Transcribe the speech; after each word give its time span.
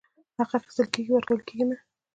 حق 0.37 0.51
اخيستل 0.57 0.87
کيږي، 0.93 1.11
ورکول 1.13 1.41
کيږي 1.47 1.65
نه!! 1.69 1.77